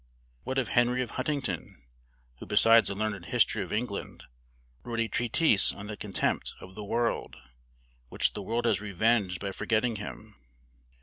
[0.45, 1.83] What of Henry of Huntingdon,
[2.39, 4.23] who, besides a learned history of England,
[4.81, 7.35] wrote a treatise on the contempt of the world,
[8.09, 10.37] which the world has revenged by forgetting him?